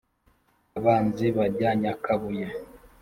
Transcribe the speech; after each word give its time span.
abanzi 0.77 1.25
bajya 1.37 1.69
nyakabuye. 1.81 2.45